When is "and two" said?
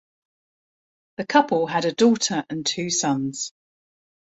2.49-2.89